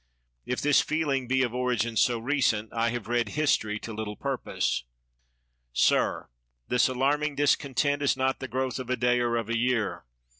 [0.47, 4.83] If this feeling be of origin so recent, I have read history to little purpose.
[5.73, 6.27] Sir,
[6.69, 10.05] this alarming discontent is not the growth of a day, or of a year.